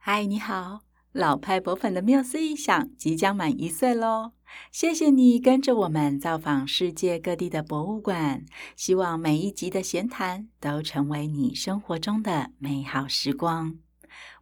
[0.00, 0.82] 嗨，你好，
[1.12, 4.30] 老派博粉的缪斯一想即将满一岁喽！
[4.70, 13.76] 谢谢你跟着我们造访世界各地的博物馆，希望每一集的闲谈都成为你生活中的美好时光。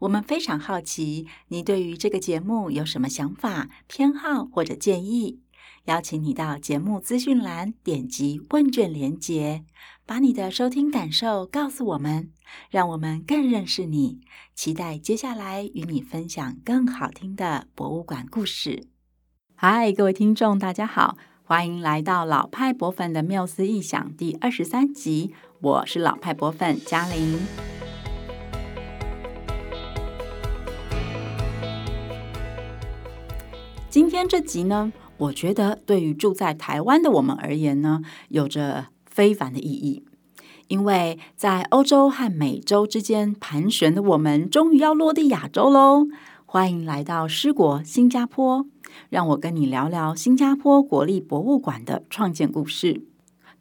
[0.00, 5.40] 我们非常好奇，你对于这个节目有什么想法、偏好或者建议？
[5.86, 9.64] 邀请你到节目资讯栏点击问卷连结，
[10.04, 12.32] 把你的收听感受告诉我们，
[12.70, 14.20] 让我们更认识你。
[14.52, 18.88] 期待接下来与你分享更好听的博物馆故事。
[19.54, 25.32] 嗨，各位听众，大家好，欢迎来到老派博粉的缪斯异想第二十三集。
[25.60, 27.38] 我是老派博粉嘉玲。
[33.88, 40.04] 今天这集呢，我觉得对于住在台湾的我们而言呢，有着非凡的意义，
[40.68, 46.06] 因为在欧洲和美洲之间盘旋的我们，终于要落地亚洲喽！
[46.44, 48.66] 欢迎来到诗国新加坡，
[49.08, 53.06] 让我跟你聊聊新加坡国立博物馆的创建故事。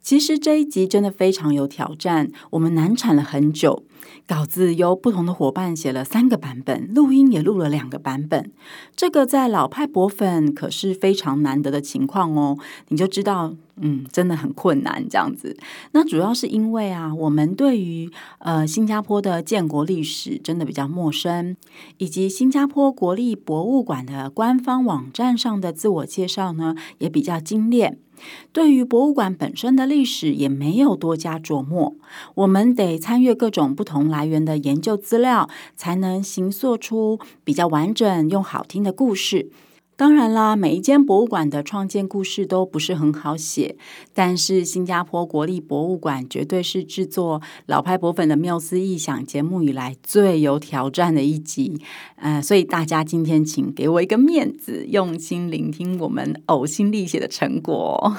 [0.06, 3.82] 其实这一集真的非常有挑战，我们难产了很久。
[4.24, 8.52] 稿子由不同的伙伴写了三个版本，录音也录了两个版本。
[8.94, 12.56] 这个在老派博粉可是非常难得的情况哦。
[12.86, 15.56] 你就知道，嗯，真的很困难这样子。
[15.90, 21.56] 那主要是因为啊，我们对于呃新加坡的建国历史真的比较陌生，
[21.98, 27.98] 以及新加坡国立博物馆的官方网站上的自我介绍呢，也比较精炼。
[28.52, 31.94] 对于博物馆本身的历史也没有多加琢磨，
[32.34, 39.50] 我们得参阅各种不同来源的研究资料，才能形塑出比较完整又好听的故事。
[39.96, 43.76] 当然啦，每一间博物馆的创建故事都不是很好写，
[44.12, 51.80] 但是新加坡国立博物馆绝对是制作老派博粉的妙思异想节目以来最有挑战的一集。
[52.16, 58.14] 呃，所以大家今天请给我一个面子，用心聆听我们呕心沥血的成果。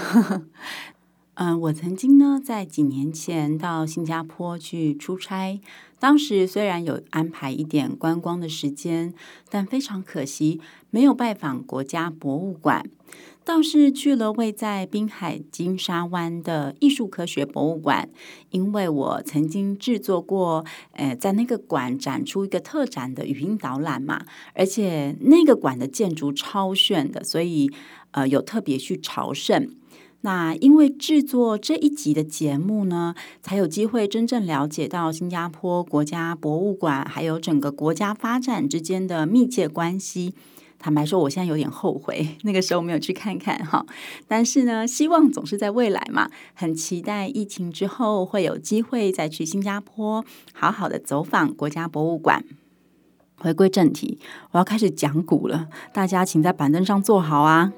[1.39, 5.61] 嗯、我曾经呢，在几年前到新加坡去出差。
[5.99, 9.13] 当时虽然有安排一点观光的时间，
[9.47, 10.59] 但非常可惜
[10.89, 12.89] 没有拜访国家博物馆，
[13.45, 18.09] 倒是去了位在滨海金沙湾的艺术科学博物馆。
[18.49, 24.25] 因为我曾经制作过，呃，在那个馆展出一个特展的语音导览嘛，
[24.55, 27.71] 而且那个馆的建筑超炫的，所以
[28.09, 29.69] 呃有特别去朝圣。
[30.27, 40.35] 那因为制作这一集的节目呢，才有机会真正了解到新加坡国家博物馆还有整个国家发展之间的密切关系。
[40.77, 43.85] 坦白说，我现在有点后悔那个时候没有去看看哈。
[44.27, 52.43] 但是呢，希望总是在未来嘛，很期待疫情之后会有机会再去新加坡，好好的走访国家博物馆。
[53.37, 54.19] 回归正题，
[54.51, 57.71] 我要开始讲古了，大家请在板凳上坐好啊。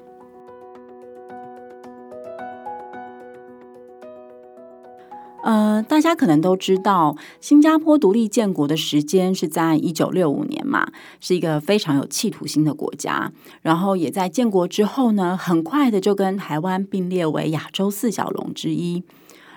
[5.49, 13.33] 呃，大家可能都知道，新加坡独立建国的时间是在一九六五年嘛，是一个非常有企图心的国家。
[13.63, 19.03] 然后也在建国之后呢，很快的就跟台湾并列为亚洲四小龙之一，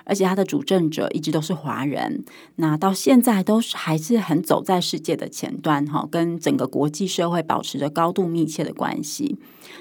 [0.04, 2.25] 而且它的主政者一直都是华人。
[2.56, 9.36] 那到现在都是还是很走在世界的前端哈，跟整个国际社会保持着高度密切的关系。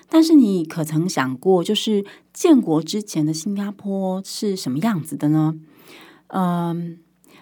[0.09, 5.55] 但是你可曾想过，就是建国之前的新加坡是什么样子的呢？
[6.33, 6.97] 嗯，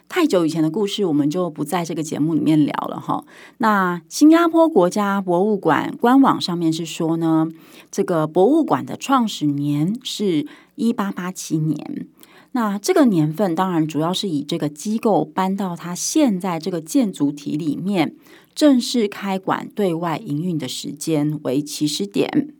[0.08, 3.24] 太久以前的故事，我们就不在这个节目里面聊了哈。
[3.60, 7.48] 那新加坡国家博物馆官网上面是说呢，
[7.92, 12.08] 这个博物馆的创始年是一八八七年。
[12.54, 18.16] 那这个年份当然主要是以这个机构搬到它现在这个建筑体里面，
[18.56, 22.56] 正式开馆对外营运的时间为起始点。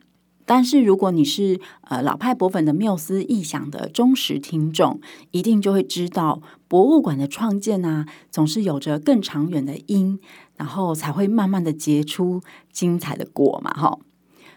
[0.52, 5.00] 但是如果你是呃老派博粉的缪斯臆想的忠实听众，
[5.30, 10.18] 一定就会知道，博物馆的创建啊，总是有着更长远的因，
[10.58, 12.42] 然后才会慢慢的结出
[12.74, 14.00] 精彩的果嘛，哈。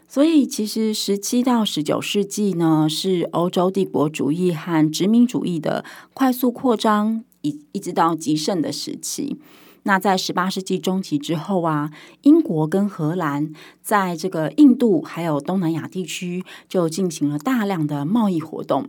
[0.08, 5.84] 所以其实十七到十九世纪呢，是欧洲帝国主义和殖民主义的
[6.14, 9.36] 快速扩张，一一直到极盛的时期。
[9.84, 11.90] 那在十八世纪中期之后啊，
[12.22, 18.88] 英国跟荷兰在这个印度还有东南亚地区就进行了大量的贸易活动，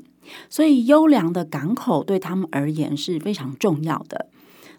[0.50, 4.28] 所以优良的港口对他们而言是非常重要的。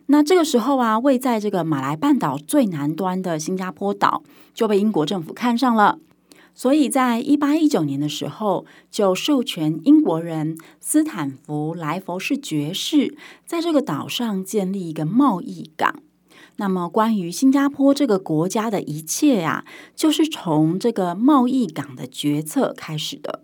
[0.07, 4.23] 那这个时候啊，位在这个马来半岛最南端的新加坡岛
[4.53, 5.99] 就被英国政府看上了，
[6.55, 16.03] 所以在一八一九年的时候，就授权英国人斯坦福莱佛士爵士在这个岛上建立一个贸易港。
[16.57, 19.65] 那么，关于新加坡这个国家的一切呀、啊，
[19.97, 23.41] 就是从这个贸易港的决策开始的。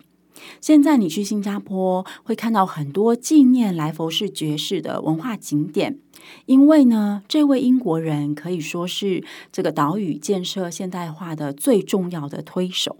[0.59, 5.99] 现在你去新加坡，会看到很多纪念莱佛士爵士的文化景点，
[6.45, 12.97] 因为呢，这位英国人可以说是这个岛屿建设现代化的最重要的推手。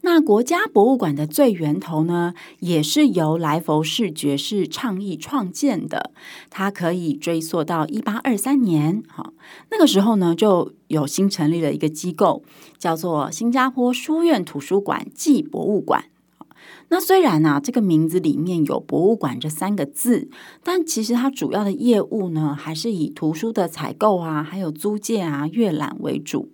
[0.00, 6.10] 那国家博物馆的最源头呢，也是由莱佛士爵士倡议创建的。
[6.50, 9.32] 它可以追溯到一八二三年，哈，
[9.70, 12.42] 那个时候呢，就有新成立了一个机构，
[12.76, 16.06] 叫做新加坡书院图书馆暨博物馆。
[16.92, 20.28] 那虽然呢、啊，这个名字里面有“博物馆”这三个字，
[20.62, 26.51] 但其实它主要的业务呢，还是以图书的采购啊，还有租借啊、阅览为主。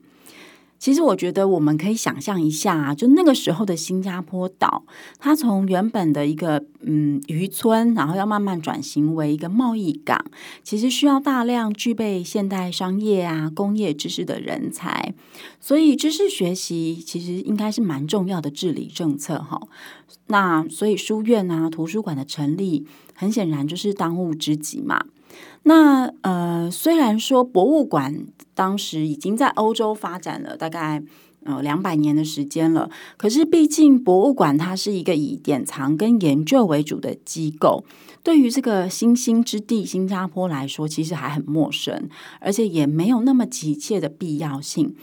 [0.79, 4.85] 其实我觉得我们可以想象一下，就那个时候的新加坡岛，
[5.19, 10.25] 它从原本的一个嗯渔村，然后要慢慢转型为一个贸易港，
[10.63, 15.13] 其实需要大量具备现代商业啊、工业知识的人才，
[15.61, 19.61] 所以知识学习其实应该是蛮重要的治理政策哈。
[20.29, 25.05] 那所以书院啊、图书馆的成立，很显然就是当务之急嘛。
[25.65, 28.27] 那呃，虽然说博物馆
[28.59, 31.01] 当时已经在欧洲发展了大概
[31.45, 37.85] 呃两百年的时间了，可是毕竟博物馆它是一个以典藏跟研究为主的机构，
[38.25, 42.09] 对于这个新兴之地新加坡来说，其实还很陌生，
[42.41, 44.97] 而且也没有那么急切的必要性，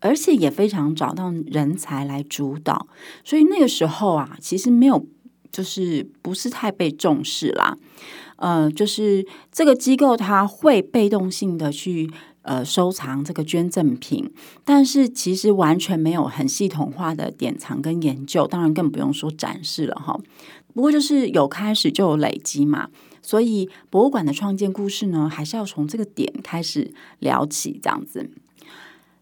[0.00, 2.88] 而且也非常找到人才来主导，
[3.22, 5.06] 所以那个时候啊，其实没有
[5.52, 7.78] 就是不是太被重视啦。
[8.36, 12.08] 呃，就是这个机构，它会被动性的去
[12.48, 14.32] 呃收藏这个捐赠品，
[14.64, 20.18] 但是其实完全没有很系统化的典藏跟研究，当然更不用说展示了哈。
[20.72, 22.88] 不过就是有开始就有累积嘛，
[23.20, 28.30] 所以博物馆的创建故事呢，还是要从这个点开始聊起这样子。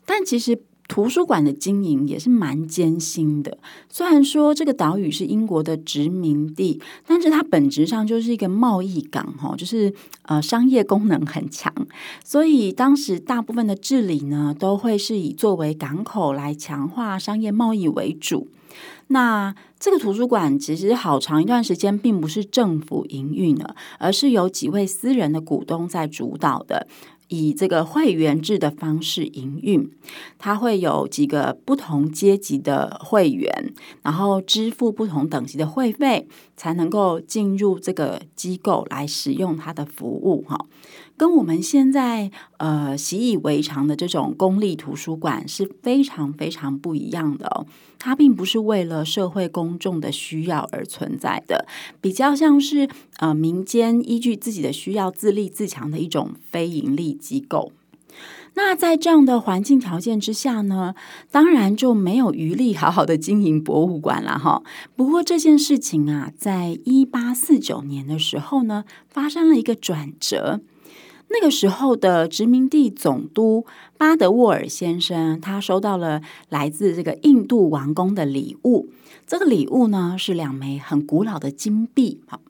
[0.05, 0.63] 但其实。
[0.89, 3.59] 图书馆的经营也是蛮艰辛的。
[3.89, 9.93] 虽然说这个岛屿是英国的殖民地，但是它本质上就是一个贸易港，哈，就是
[10.23, 11.73] 呃商业功能很强。
[12.25, 18.49] 所以当时大部分的治理呢，都会是以作为港口来强化商业贸易为主。
[19.09, 26.87] 那这个图书馆其实好长一段时间并不是政府营运的，而是由几位私人的股东在主导的。
[27.29, 29.91] 以这个会员制的方式营运，
[30.39, 40.45] 它会有几个不同阶级的会员，然后支付不同等级的会费，才能够进入这个机构来使用它的服务。
[40.47, 40.67] 哈，
[41.17, 47.67] 跟我们现在呃习以为常的这种公立图书馆是非常非常不一样的哦。
[47.99, 51.67] 它并不是为了社会公众的需要而存在的，
[52.01, 57.73] 比较像是呃民间依据自己的需要自立自强的一种非营利机构。
[58.55, 60.95] 那在这样的环境条件之下呢，
[61.31, 64.63] 当然就没有余力好好的经营博物馆了哈。
[64.95, 70.61] 不过这件事情啊，在一八四九年的时候呢，发生了一个转折。
[71.29, 73.67] 那个时候的殖民地总督
[73.99, 78.89] 巴德沃尔先生，他收到了来自这个印度王宫的礼物。
[79.27, 82.23] 这个礼物呢，是两枚很古老的金币。
[82.27, 82.41] 好，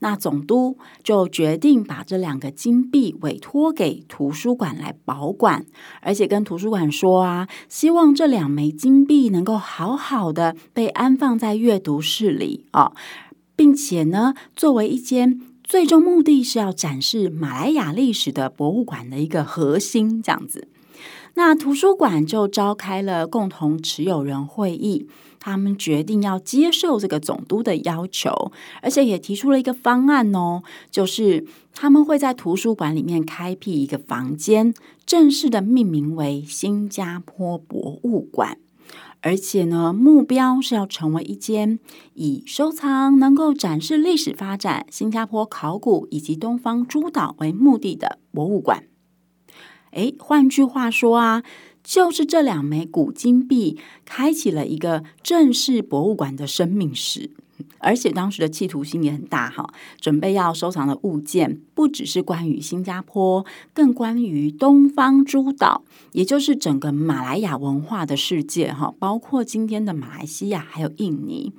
[0.00, 5.64] 那总督就决定把这两个金币委托给图书馆来保管，
[6.02, 12.92] 而且跟图书馆说啊，希望这两枚金币能够好好的被安放在阅读室里啊，
[13.54, 15.40] 并且呢，作为一间。
[15.64, 20.68] 最终目的是要展示马来亚历史的博物馆的一个核心，这样子。
[21.36, 25.08] 那图书馆就召开了共同持有人会议，
[25.40, 28.52] 他们决定要接受这个总督的要求，
[28.82, 34.72] 而且也提出了一个方案哦，就是他们会在图书馆里面开辟一个房间，
[35.04, 38.58] 正式的命名为新加坡博物馆。
[39.26, 41.78] 而且呢，目标是要成为一间
[42.12, 48.84] 以收藏能够展示历史发展、新加坡考古以及东方诸岛为目的的博物馆。
[49.92, 51.42] 诶，换句话说啊，
[51.82, 57.30] 就是这两枚古金币开启了一个正式博物馆的生命史。
[57.78, 65.82] 而且当时的企图心也很大哈，准备要收藏的物件不只是关于新加坡，更关于东方诸岛，
[66.12, 71.52] 也就是整个马来亚文化的世界哈，包括今天的马来西亚还有印尼。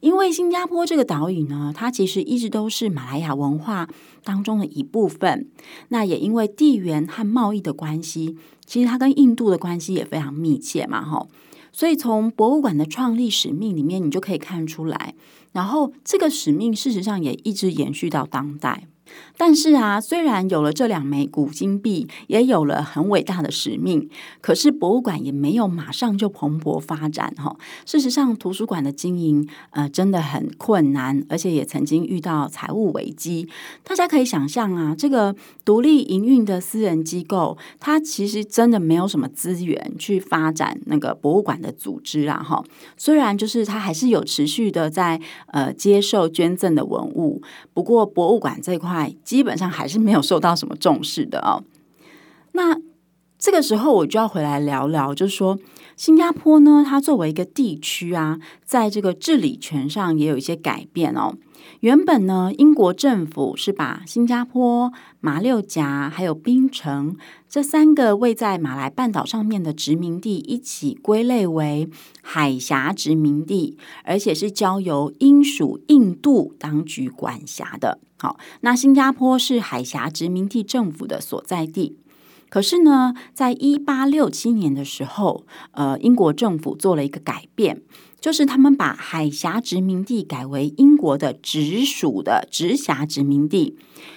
[0.00, 3.88] 因为新加坡这个岛屿呢，它其实一直都是马来亚文化
[4.22, 5.48] 当中的一部分。
[5.88, 11.26] 那也因为地缘和贸易的关系，其实它跟印度的关系也非常密切嘛哈。
[11.72, 15.14] 所以从博物馆的创立使命里面，你就可以看出来。
[15.52, 18.88] 然后这个使命事实上也一直延续到当代。
[19.36, 24.08] 但是啊，虽然有了这两枚古金币，也有了很伟大的使命，
[24.40, 27.54] 可是博物馆也没有马上就蓬勃发展哈。
[27.84, 33.48] 事实上，图书馆的经营呃真的很困难，而且也曾经遇到财务危机。
[33.84, 42.64] 大家可以想象啊，这个独立营运的私人机构，它其实真的没有什么资源去发展那个博物馆的组织啊哈。
[42.96, 45.20] 虽然就是它还是有持续的在
[45.52, 47.42] 呃接受捐赠的文物，
[47.74, 48.95] 不过博物馆这块。
[49.24, 51.64] 基本上还是没有受到什么重视的哦。
[52.52, 52.78] 那
[53.38, 55.58] 这个时候我就要回来聊聊，就是说
[55.94, 61.34] 新加坡呢，它作为一个地区啊，在这个治理权上也有一些改变哦。
[61.80, 67.16] 原本呢，英国政府是把新加坡、马六甲还有槟城
[67.48, 71.90] 这三个位在马来半岛上面的殖民地一起归类为
[72.22, 77.98] 海峡殖民地，而且是交由英属印度当局管辖的。
[78.18, 81.96] 好，那新加坡是海峡殖民地政府的所在地。
[82.48, 87.82] 可是呢，在一八六七年的时候，呃，英国政府做了一个改变。
[88.18, 93.76] 就是他们把海峡殖民地改为英国的直属的直辖殖民地，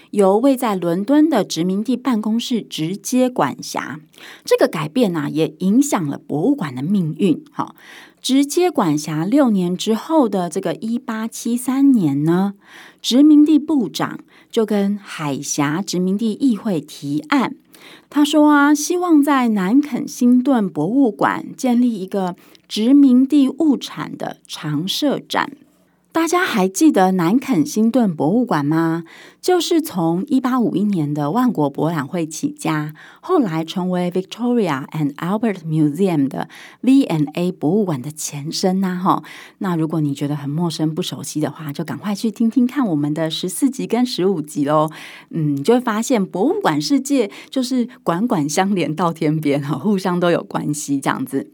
[0.09, 3.99] 由位在伦敦的殖民地办公室直接管辖。
[4.43, 7.43] 这个改变呢、也影响了博物馆的命运。
[7.51, 7.75] 哈，
[8.21, 12.53] 直接管辖六年之后的这个一八七三年呢，
[13.01, 14.19] 殖民地部长
[14.51, 17.55] 就跟海峡殖民地议会提案。
[18.09, 22.35] 他说啊，希望在南肯辛顿博物馆建立一个
[22.67, 25.53] 殖民地物产的常设展。
[26.19, 29.05] 大家还记得南肯辛顿博物馆吗？
[29.39, 36.49] 就是从一八五一年的万国博览会起家，后来成为 Victoria and Albert Museum 的
[36.81, 38.99] V&A 博物馆的前身呐。
[39.01, 39.23] 哈，
[39.59, 44.89] 那如果你觉得很陌生、不熟悉的话，就赶快去听听看我们的十四集跟十五集喽。
[45.29, 51.53] 嗯，你就会发现博物馆世界就是馆馆相连到天边哈，互相都有关系这样子。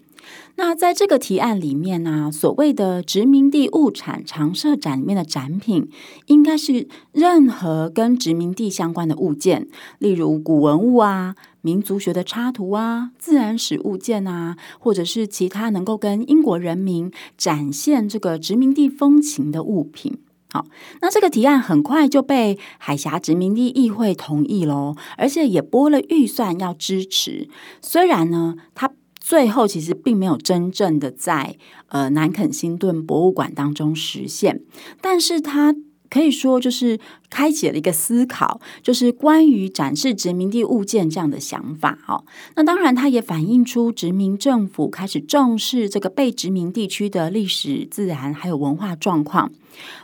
[0.58, 5.90] 那在这个提案里面呢，所谓的殖民地物产常设展里面的展品，
[6.28, 9.68] 应该是任何跟殖民地相关的物件，
[10.00, 20.20] 例如古文物啊、民族学的插图啊、自然史物件啊，或者是其他能够跟英国人民展现这个殖民地风情的物品。
[20.54, 20.66] 好，
[21.02, 27.50] 那这个提案很快就被海峡殖民地议会同意喽，而且也拨了预算要支持。
[27.82, 28.90] 虽然呢，它
[29.28, 34.62] 最后其实并没有真正的在呃南肯辛顿博物馆当中实现，
[35.02, 35.76] 但是它
[36.16, 36.98] 可以说就是
[37.30, 42.24] 开启了一个思考，就是关于展示殖民地物件这样的想法哦。
[42.56, 49.52] 那当然，它也反映出殖民政府开始重视这个被殖民地区的历史、自然还有文化状况。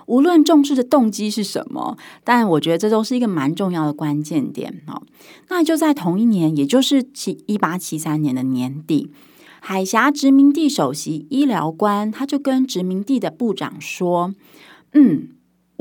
[0.05, 5.01] 无论重视的动机是什么，但我觉得这都是一个蛮重要的关键点哦。
[5.47, 9.09] 那就在同一年，也就是七一八七三年的年底，
[9.61, 14.35] 海峡殖民地首席医疗官他就跟殖民地的部长说
[14.91, 15.29] ：“嗯，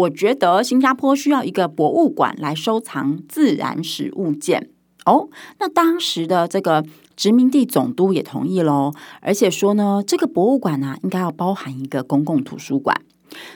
[0.00, 4.70] 我觉得新加坡需要一个博物馆来收藏自然史物件。”
[5.06, 5.28] 哦，
[5.58, 6.84] 那当时的这个
[7.16, 8.92] 殖民地总督也同意喽，
[9.22, 13.00] 而且说呢，这个博物馆呢、啊，应该要包含一个公共图书馆。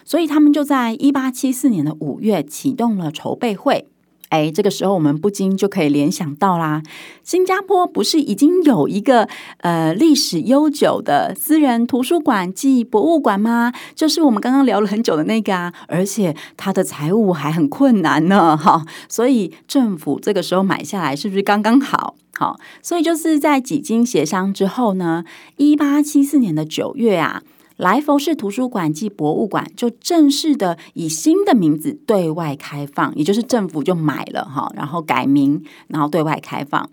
[0.04, 3.86] 所以他们就在一八七四年的五月启动了筹备会。
[4.30, 6.82] 哎，这个时候我们不禁就可以联想到啦，
[7.22, 9.28] 新加坡不是已经有一个
[9.58, 13.72] 呃历史悠久的私人图书馆暨博物馆吗？
[13.94, 18.84] 就是我们刚刚聊了很久的那个啊，而且它的财务还很困难呢，哈。
[19.08, 22.16] 所以政府这个时候买下来是不是刚刚好？
[22.36, 25.24] 好，所以就是在几经协商之后呢，
[25.56, 27.42] 一八七四年的九月啊。
[27.76, 36.88] 来佛士图书馆暨博物馆就正式的以新的名字对外开放，也就是政府就买了哈，然后改名，然后对外开放。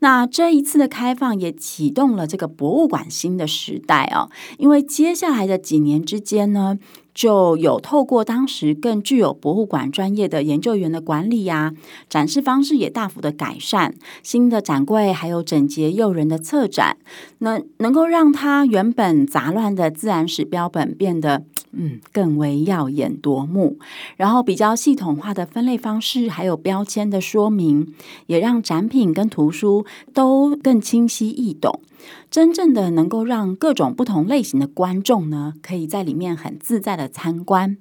[0.00, 6.78] 那这一次的开放也启动了这个博物馆新的时代哦，因为接下来的几年之间呢。
[7.18, 11.74] 就有透过当时更具有博物馆专业的研究员的管理呀、
[12.08, 16.96] 展示方式也大幅的改善，新的展柜还有整洁诱人的策展，
[17.38, 23.78] 那能够让它原本杂乱的自然史标本变得 嗯更为耀眼夺目，
[24.16, 27.92] 然后比较系统化的分类方式还有标签的说明，
[28.28, 29.84] 也让展品跟图书
[30.14, 31.80] 都更清晰易懂。
[32.30, 37.76] 真正的能够让各种不同类型的观众呢，可以在里面很自在的参观。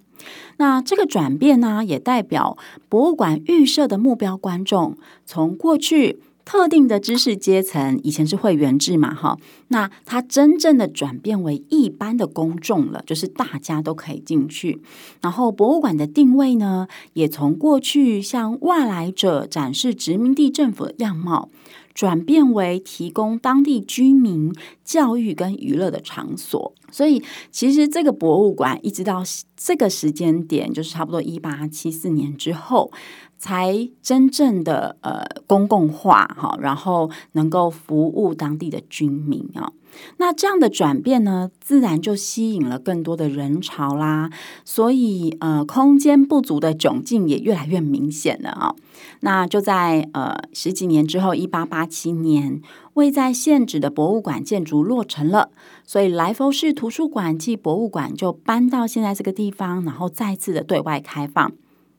[0.57, 2.57] 那这个转变呢，也代表
[2.89, 14.81] 博物馆预设的目标观众，从过去特定的知识阶层，以前是会员制嘛，哈，那它真正的转变为一般的公众了，就是大家都可以进去。
[15.22, 21.50] 然后博物馆的定位呢，也从过去向外来者展示殖民地政府的样貌。
[21.97, 29.23] 转变为提供当地居民教育跟娱乐的场所，所以其实这个博物馆一直到
[29.55, 32.91] 这个时间点，就是差不多一八七四年之后，
[33.39, 39.73] 才真正的呃公共化哈，然后能够服务当地的居民啊。
[40.17, 44.29] 那这样的转变呢，自然就吸引了更多的人潮啦，
[44.65, 48.75] 所以呃，空间不足的窘境也越来越明显了啊。
[49.21, 52.61] 那就在呃十几年之后，一八八七年，
[52.93, 55.49] 位在现址的博物馆建筑落成了，
[55.85, 61.51] 所以来福士图书馆暨博物馆就搬到现在这个地方，然后再次的对外开放。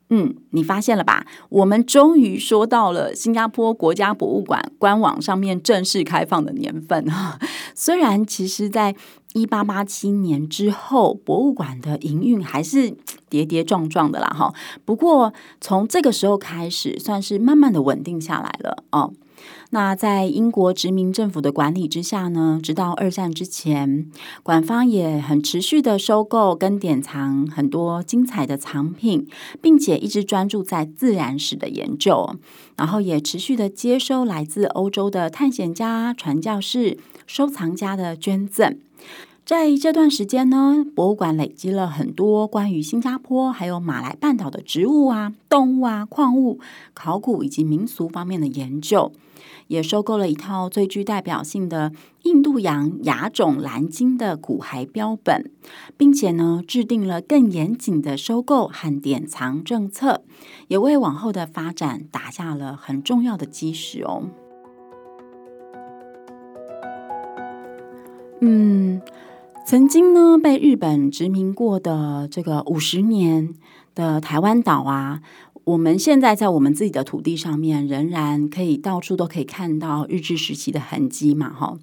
[0.09, 1.25] 嗯，你发现了吧？
[1.49, 7.37] 我们终于说到了新加坡国家博物馆官网上面正式开放的年份哈。
[7.75, 8.95] 虽然其实，在
[9.33, 12.95] 一八八七年之后，博物馆的营运还是
[13.29, 14.51] 跌跌撞撞的啦哈。
[14.83, 19.13] 不过从这个时候开始，算是慢慢的稳定下来了哦。
[19.71, 24.09] 那在英国殖民政府的管理之下呢，直到二战之前，
[24.41, 29.27] 馆方也很持续的收购跟典藏很多精彩的藏品，
[29.61, 32.35] 并且一直专注在自然史的研究，
[32.77, 36.97] 然后也持续的接收来自欧洲的探险家、传教士、
[37.27, 38.79] 收藏家的捐赠。
[39.45, 46.59] 在这段时间呢，博物馆累积了很多关于新加坡还有马来半岛的植物啊、动物啊、矿物、
[46.95, 49.11] 考古以及民俗方面的研究。
[49.69, 51.91] 也收购了一套最具代表性的
[52.23, 55.51] 印度洋亚种蓝鲸的骨骸标本，
[55.95, 60.23] 并且呢，制定了更严谨的收购和典藏政策，
[60.69, 64.23] 也为往后的发展打下了很重要的基石哦。
[68.41, 69.01] 嗯，
[69.67, 73.53] 曾经呢，被日本殖民过的这个五十年
[73.93, 75.21] 的台湾岛啊。
[75.69, 81.77] 我们现在在我们自己的土地上面，仍然可以到处都可以看到日治时期的痕迹嘛，哈。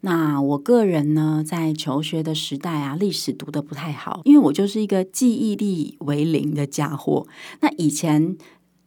[0.00, 7.26] 那我个人呢，在求学的时代啊，历史读的不太好，因为我就是一个记忆力为零的家伙。
[7.60, 8.38] 那以前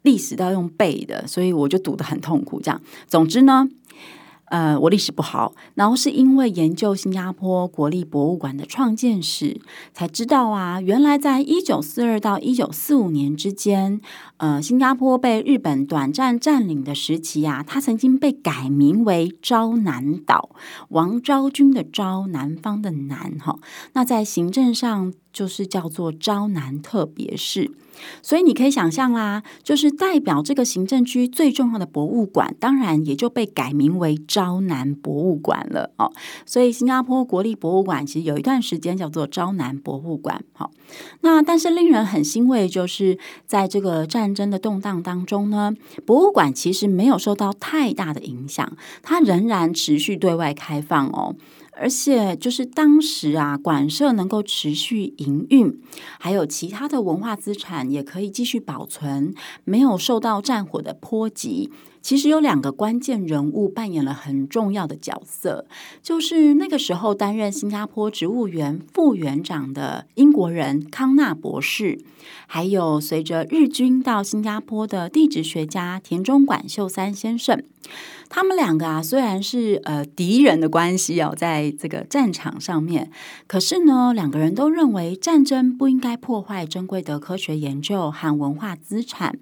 [0.01, 2.59] 历史都要用背的，所以我就读得很痛苦。
[2.59, 3.69] 这样，总之呢。
[4.49, 9.61] 呃，我历史不好，然后是因为研究新加坡国立博物馆的创建史，
[9.93, 14.01] 才知道啊，原来在一九四二到一九四五年之间，
[14.37, 20.49] 呃，新加坡被日本短暂占领的时期啊，它曾经被改名为昭南岛，
[20.89, 23.59] 王昭君的昭，南方的南，哈，
[23.93, 27.71] 那在行政上就是叫做招南特别市。
[28.21, 36.09] 所以你可以想象啦，就是代表这个行政区最重要的博物馆，当然也就被改名为招南博物馆了哦。
[36.45, 40.41] 所以新加坡国立博物馆其实有一段时间叫做招南博物馆。
[40.53, 40.71] 好，
[41.19, 45.73] 那但是令人很欣慰，就是在这个战争的动荡当中呢，
[46.05, 51.35] 博物馆其实没有受到太大的影响，它仍然持续对外开放哦。
[51.79, 55.81] 而且就是当时啊，馆舍能够持续营运，
[56.19, 61.71] 还有其他的文化资产也可以继续保存，没有受到战火的波及。
[62.09, 65.67] 其实有两个关键人物扮演了很重要的角色，
[66.01, 71.99] 就是那个时候担任新加坡植物园副园长的英国人康纳博士，
[72.47, 77.63] 还有随着日军到新加坡的地质学家田中管秀三先生。
[78.27, 83.11] 他们两个啊，虽然是呃敌人的关系哦，在这个战场上面，
[83.45, 89.37] 可是呢，两个人都认为战争不应该破坏珍贵的科学研究和文化资产。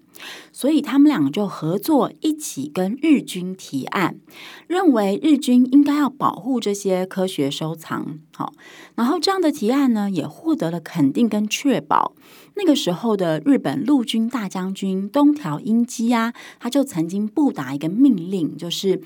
[0.52, 4.20] 所以他们两个就合作，一起跟日军提案，
[4.68, 8.20] 认为日军应该要保护这些科学收藏。
[8.36, 8.54] 好，
[8.96, 12.14] 然后这样的提案呢，也获得了肯定跟确保。
[12.56, 19.02] 那个时候的日本陆军大将军东条英机啊，他就曾经布达一个命令，就是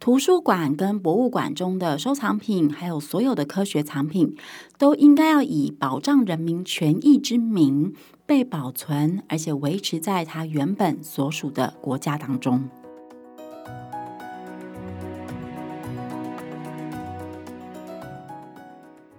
[0.00, 4.36] 图书馆跟博物馆中的收藏品，还有所有的科学藏品，
[4.76, 7.94] 都应该要以保障人民权益之名。
[8.26, 12.68] 被保存，而且维持在它原本所属的国家当中。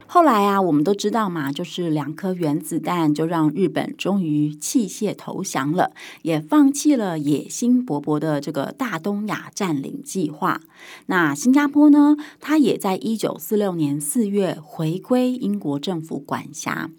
[0.09, 5.91] 后来啊，我们都知道嘛，就是两颗原子弹就让日本终于弃械投降了，
[6.23, 10.61] 也放弃了野心勃勃的这个大东亚占领计划。
[11.05, 16.89] 那新加坡呢，它也在一九四六年四月回归英国政府管辖。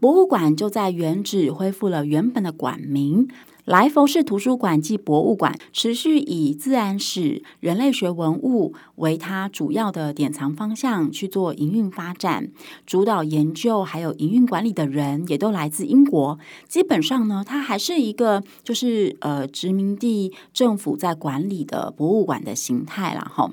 [0.00, 3.28] 博物馆就在原址恢复了原本的馆名，
[3.64, 12.50] 莱佛士图书馆暨博物馆持续以自然史、人类学文物为它主要的典藏方向去做营运发展，
[12.86, 16.38] 主导研究还有营运管理的人也都来自英国。
[16.68, 23.30] 基本上呢，它还是一个就是呃殖民地政府在管理的博物馆的形态啦。
[23.34, 23.50] 哈。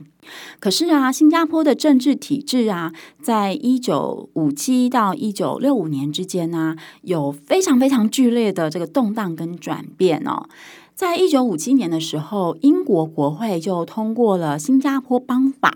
[0.59, 10.47] 可是啊，新加坡的政治体制啊，在一九五七到一九六五年之间呢、有非常非常剧烈的这个动荡跟转变哦。
[10.95, 15.71] 在一九五七年的时候，英国国会就通过了《新加坡邦法》，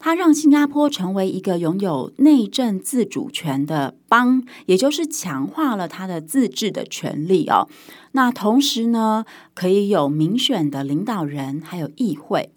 [0.00, 7.68] 它让新加坡成为一个拥有内政自主权的邦，也就是强化了它的自治的权利哦。
[8.12, 12.50] 那同时呢，可以有民选的领导人，还有议会。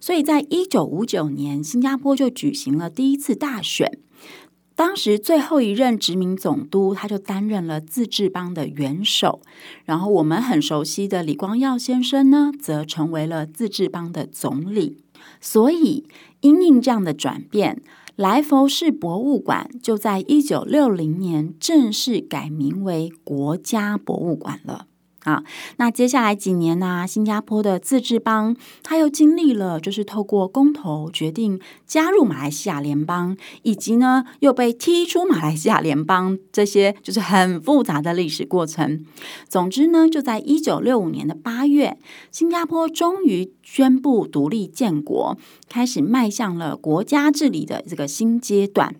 [0.00, 3.98] 所以在一九五九年，新加坡就举行了第一次大选。
[4.74, 9.42] 当时最后一任殖民总督，他就担任了自治邦的元首。
[9.84, 14.96] 然后我们很熟悉的李光耀先生呢，则成为了自治邦的总理。
[15.38, 16.06] 所以
[16.40, 17.82] 因应这样的转变，
[18.16, 24.86] 莱佛士博物馆就在一九六零年正式改名为国家博物馆了。
[25.24, 25.44] 啊，
[25.76, 39.04] 那接下来几年呢、新加坡的自治邦，他又经历了就是透过公投决定加入马来西亚联邦，以及呢又被踢出马来西亚联邦，这些就是很复杂的历史过程。
[39.46, 41.98] 总之呢，就在一九六五年的八月，
[42.32, 45.36] 新加坡终于宣布独立建国，
[45.68, 48.96] 开始迈向了国家治理的这个新阶段。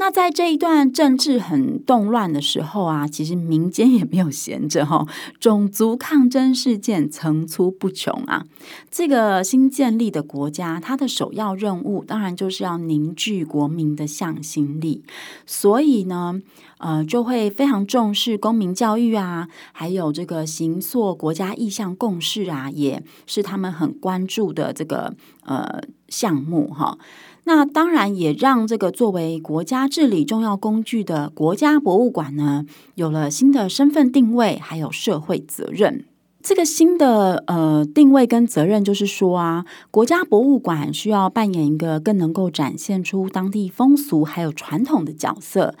[0.00, 5.06] 那在这一段政治很动乱的时候啊，其实民间也没有闲着哈，
[5.40, 8.46] 种族抗争事件层出不穷啊。
[8.90, 15.02] 这个新建立的国家，它的首要任务当然就是要凝聚国民的向心力，
[15.44, 16.40] 所以呢，
[16.78, 26.96] 呃，就会非常重视公民教育啊，还有这个形塑国家意向共识啊，也是他们很关注的这个呃项目哈。
[27.48, 36.04] 那当然也让这个作为国家治理重要工具的国家博物馆呢，有了新的身份定位，还有社会责任。
[36.42, 45.74] 这个新的呃定位跟责任，就是说啊，国家博物馆需要扮演一个更能够展现出当地风俗还有传统的角色。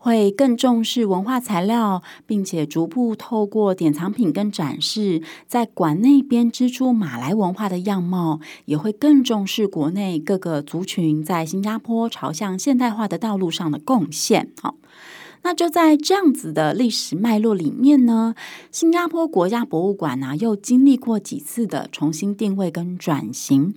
[0.00, 14.50] 会更重视文化材料，并且逐步透过典藏品跟展示，在馆内编织出马来文化的样貌，也会更重视国内各个族群在新加坡朝向现代化的道路上的贡献。
[14.60, 14.79] 好。
[15.42, 18.34] 那就在这样子的历史脉络里面呢，
[18.70, 23.74] 新加坡国家博物馆呢、又经历过几次的重新定位跟转型，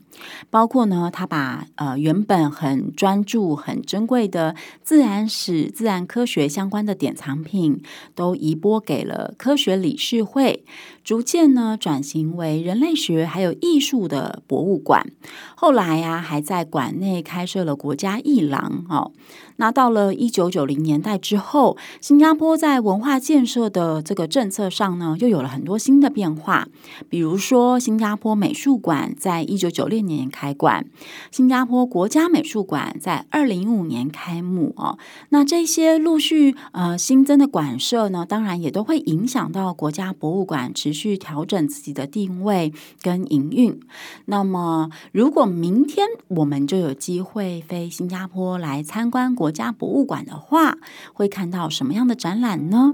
[0.49, 7.81] 包括呢，他把呃原本很专注、很珍贵的自然史、自然科学相关的典藏品
[8.13, 10.65] 都移拨给了科学理事会，
[11.03, 15.07] 逐渐呢转型为人类学还有艺术的博物馆。
[15.55, 19.13] 后来呀、啊，还在馆内开设了国家艺廊哦。
[19.57, 26.67] 那到了一九九零年代之后，后新加坡在文化建设的这个政策上呢，又有了很多新的变化。
[27.09, 30.87] 比如说，新加坡美术馆在一九九六年开馆，
[31.29, 34.97] 新加坡国家美术馆在二零一五年开幕哦。
[35.29, 43.79] 那这些陆续呃新增的馆舍呢，当然也都会影响到国家博物馆持续调整自己的定位跟营运。
[44.25, 50.79] 那么，如果明天我们就有机会飞新加坡来参观国家博物馆的话，
[51.13, 52.93] 会看看到什么样的展览呢？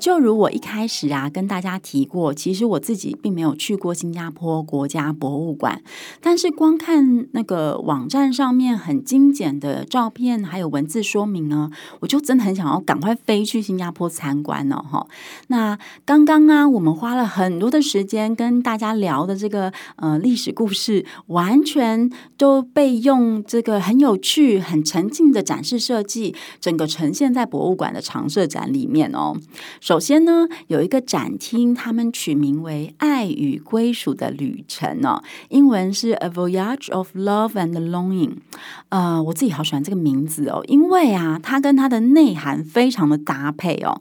[0.00, 5.82] 就如我一开始啊跟大家提过，其实我自己并没有去过新加坡国家博物馆，
[6.22, 15.06] 但是光看那个网站上面很精简的照片还有文字说明呢，我就真的很想要赶快飞去新加坡参观了哈。
[15.48, 29.36] 那刚刚啊，我们花了很多的时间跟大家聊的这个呃历史故事，完全都被用这个很有趣、很沉浸的展示设计，整个呈现在博物馆的常设展里面哦。
[29.90, 38.34] 首先呢，有一个展厅，他们取名为“爱与归属的旅程”哦，英文是 “A Voyage of Love and Longing”。
[38.90, 44.00] 呃，我自己好喜欢这个名字哦，因为啊，它跟它的内涵非常的搭配哦。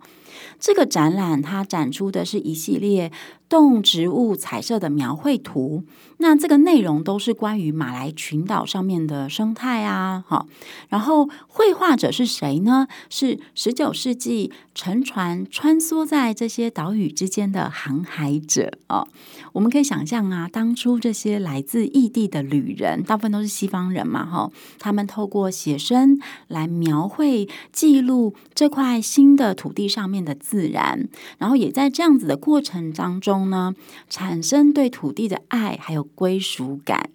[0.59, 3.11] 这个展览它展出的是一系列
[3.49, 5.83] 动植物彩色的描绘图。
[6.21, 10.47] 那这个内容都是关于马来群岛上面的生态啊，好，
[10.89, 12.87] 然后绘画者是谁呢？
[13.09, 19.07] 是十九世纪乘船穿梭在这些岛屿之间的航海者哦。
[19.53, 31.07] 我们可以想象啊，当初这些来自异地的旅人，大部分都是西方人嘛，哈，他们透过写生来描绘、记录这块新的土地上面的自然，
[31.37, 33.73] 然后也在这样子的过程当中呢，
[34.09, 36.05] 产生对土地的爱，还有。
[36.15, 37.11] 归属感，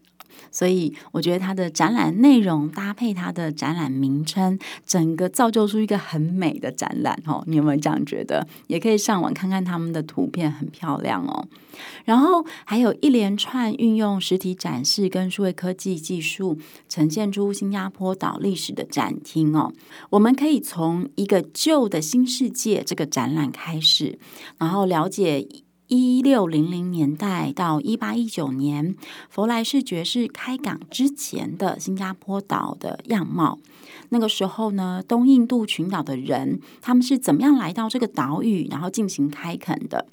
[0.50, 7.42] 所以我觉得它的展览内容搭配它的展览名称，整个造就出一个很美的展览哦。
[7.46, 8.46] 你有没有这样觉得？
[8.66, 11.46] 也可以上网看看他们的图片，很漂亮哦。
[12.04, 16.56] 然后还有一连串运用实体展示跟数位科技技术，
[16.88, 19.72] 呈现出新加坡岛历史的展厅哦。
[20.08, 24.18] 我们可以从一个旧的新世界这个展览开始，
[24.56, 25.46] 然后了解。
[25.88, 28.96] 一六零零年代到一八一九年，
[29.28, 33.58] 佛莱士爵士开港之前的新加坡岛的样貌。
[34.08, 40.06] 那个时候呢，东印度群岛的人他们是怎么样来到这个岛屿，然后进行开垦的？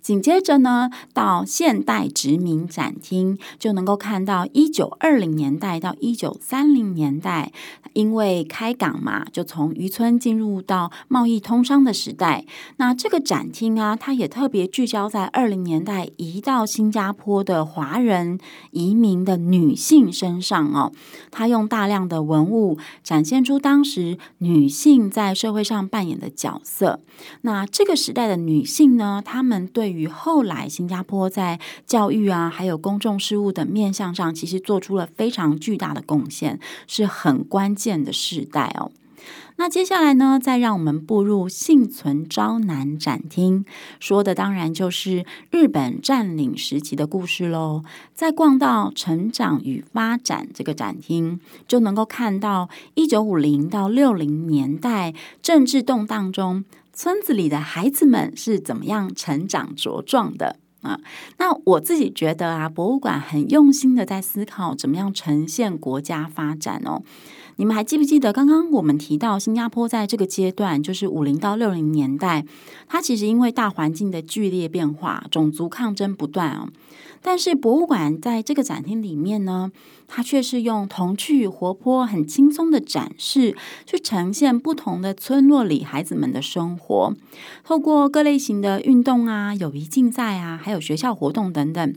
[0.00, 7.52] 紧接着呢，到现代殖民展厅就能够看到一九二零年代到一九三零年代，
[7.92, 12.44] 因为开港嘛，就从渔村进入到贸易通商的时代。
[12.76, 18.38] 那这个展厅啊，它也特别聚焦在二零年代移到新加坡的华人
[18.70, 20.92] 移民的女性身上哦。
[21.30, 27.00] 它用大量的文物展现出当时女性在社会上扮演的角色。
[27.42, 38.90] 那这个时代的女性呢，她他们对于后来新加坡在教育啊，还有公众事务的面向上，其实做出了非常巨大的贡献，是很关键的时代哦。
[39.54, 43.64] 那接下来呢，再让我们步入幸存昭南展厅，
[44.00, 47.84] 说的当然就是日本占领时期的故事喽。
[48.12, 56.64] 再逛到成长与发展这个展厅，就能够看到一九五零到六零年代政治动荡中。
[56.96, 60.98] 村子里的孩子们是怎么样成长茁壮的啊？
[61.36, 67.02] 那我自己觉得啊，博物馆很用心的在思考怎么样呈现国家发展哦。
[67.56, 72.46] 你们还记不记得刚刚我们提到新加坡在这个阶段，就是五零到六零年代，
[72.88, 76.68] 它其实因为大环境的剧烈变化，种族抗争不断哦。
[77.26, 79.72] 但是博物馆在这个展厅里面呢，
[80.06, 87.12] 它却是用童趣、活泼、很轻松的展示，去呈现不同的村落里孩子们的生活，
[87.64, 91.94] 透过各类型的运动啊、友谊竞赛啊，还有学校活动等等。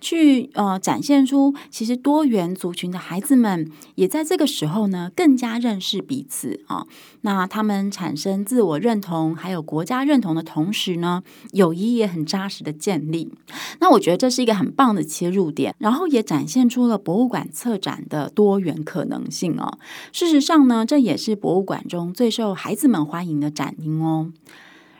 [0.00, 6.86] 去呃展现出，其实多元族群的孩子们也在这个时候呢，更加认识彼此啊、
[7.22, 13.32] 那他们产生自我认同，还有国家认同的同时呢，友谊也很扎实的建立。
[13.80, 19.78] 那我觉得这是一个很棒的切入点，然后也展现出了博物馆策展的多元可能性哦。
[20.12, 24.32] 事实上呢，这也是博物馆中最受孩子们欢迎的展厅哦。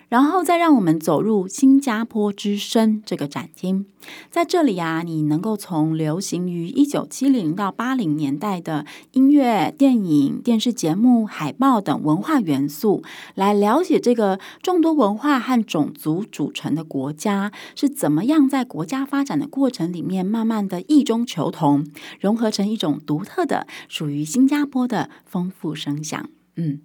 [0.08, 3.86] 然后再让我们走入新加坡之声这个展厅，
[4.30, 13.02] 在这里啊，你能够从流行于一九七零到八零年代的音乐、电影、电视节目、海报等文化元素，
[13.34, 21.84] 来了解这个众多文化和种族组成的国家是怎么样在国家发展的过程里面，慢慢的异中求同，
[22.20, 26.30] 融合成一种独特的属于新加坡的丰富声响。
[26.54, 26.80] 嗯。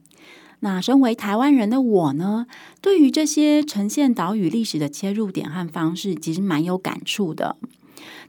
[0.62, 2.48] 那身为台湾人的我呢，
[2.82, 7.58] 对于这些呈现岛屿历史的切入点和方式，其实蛮有感触的。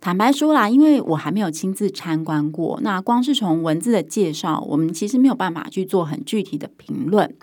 [0.01, 7.35] 坦白说啦，因为我还没有亲自参观过，那光是从文字的介绍，我们其实没有办法去做很具体的评论。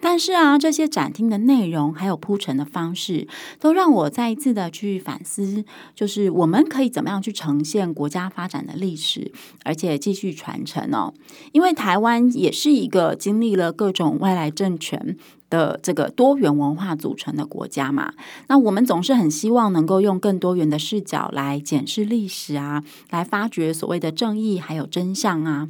[0.00, 3.26] 但是啊，这些展厅的内容还有铺陈的方式，
[3.60, 5.64] 都让我再一次的去反思，
[5.94, 9.32] 就是我们可以怎么样去呈现国家发展的历史，
[9.64, 11.14] 而且继续传承哦。
[11.52, 15.16] 因为台湾也是一个经历了各种外来政权。
[15.52, 18.14] 的这个多元文化组成的国家嘛，
[18.46, 25.68] 那我们总是很希望能够用更多元的视角来检视历史啊，来发掘所谓的正义还有真相啊。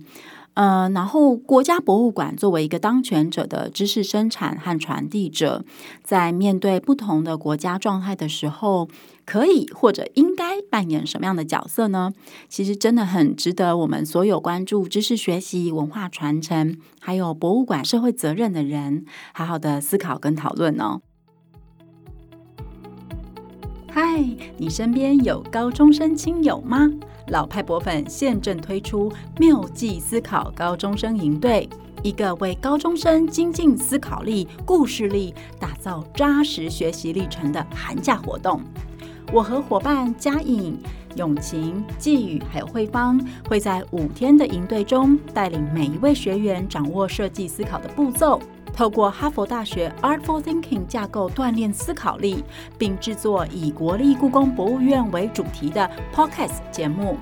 [0.55, 5.65] 呃，然后国家博物馆作为一个当权者的知识生产和传递者，
[6.03, 8.87] 在面对不同的国家状态的时候，
[9.25, 12.13] 可以或者应该扮演什么样的角色呢？
[12.51, 21.01] 其实真的很值得我们所有关注知识学习、文化传承，还有博物馆社会责任的人，好好的思考跟讨论哦。
[23.91, 24.23] 嗨，
[24.59, 26.91] 你身边有高中生亲友吗？
[27.29, 31.69] 老派博粉现正推出妙计思考高中生营队，
[32.03, 38.61] 一个为高中生精进思考力、故事力，打造扎实学习历程的寒假活动。
[39.33, 40.79] 我和伙伴佳颖、
[41.17, 48.39] 永晴、季宇还有慧芳，会在五天的营队中，带领每一位学员掌握设计思考的步骤，
[48.75, 52.45] 透过哈佛大学 Artful Thinking 架构锻炼思考力，
[52.79, 57.17] 并制作以国立故宫博物院为主题的 Podcast 节目。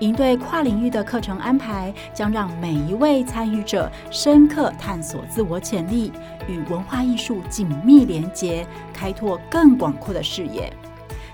[0.00, 6.10] 营队跨领域的课程安排，将让每一位参与者深刻探索自我潜力，
[6.48, 10.72] 与文化艺术紧密连结，开拓更广阔的视野。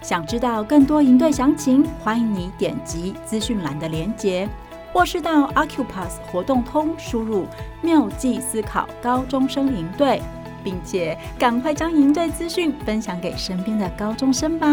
[0.02, 4.48] 想知道更多营队详情，欢迎你点击资讯栏的链接，
[4.96, 7.44] 或是到 Accupass 活动通输入
[7.84, 10.22] “妙计思考高中生营队”，
[10.64, 14.66] 并且赶快将营队资讯分享给身边的高中生吧。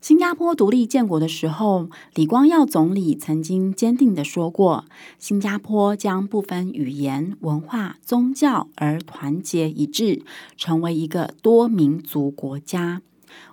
[0.00, 4.84] 新加坡独立建国的时候，李光耀总理曾经坚定地说过
[5.18, 10.22] ：“新加坡将不分语言、文化、宗教而团结一致，
[10.56, 13.02] 成为一个多民族国家。”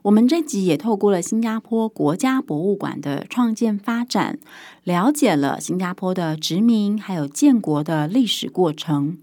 [0.03, 4.39] 我们这集也透过了新加坡国家博物馆的创建发展，
[4.83, 9.17] 了解了新加坡的殖民还有建国的历史过程。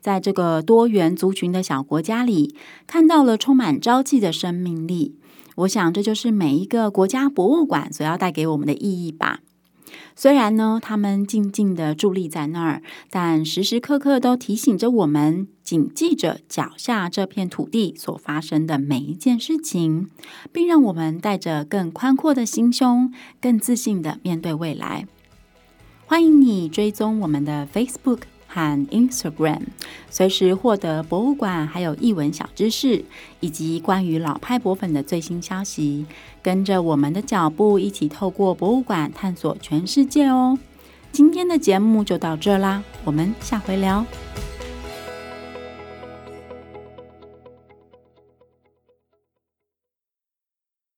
[0.00, 2.54] 在这个多元族群的小国家里，
[2.86, 5.16] 看到了充满朝气的生命力。
[5.56, 9.40] 我想，这就是每一个国家博物馆所要带给我们的意义吧。
[10.16, 20.08] 虽然呢，他们静静地伫立在那儿，但时时刻刻都提醒着我们，谨记着脚下这片土地所发生的每一件事情，
[20.52, 25.06] 并让我们带着更宽阔的心胸，更自信地面对未来。
[26.06, 28.33] 欢迎你追踪我们的 Facebook。
[28.54, 29.62] 和 Instagram，
[30.08, 33.04] 随时获得博物馆还有译文小知识，
[33.40, 36.06] 以及关于老派博粉的最新消息。
[36.40, 40.56] 跟着我们的脚步，一起透过博物馆探索全世界哦！
[41.10, 44.06] 今天的节目就到这啦，我们下回聊。